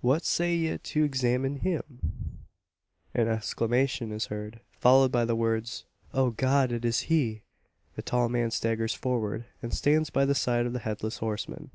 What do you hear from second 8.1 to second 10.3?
man staggers forward, and stands by